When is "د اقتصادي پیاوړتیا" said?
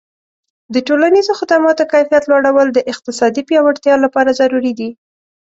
2.73-3.95